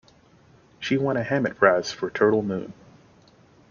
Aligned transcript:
She 0.79 0.97
won 0.97 1.15
a 1.15 1.21
Hammett 1.23 1.57
Prize 1.57 1.91
for 1.91 2.09
"Turtle 2.09 2.41
Moon". 2.41 2.73